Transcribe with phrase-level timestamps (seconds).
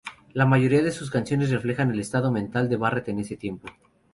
[0.33, 3.67] La mayoría de sus canciones reflejan el estado mental de Barrett en ese tiempo.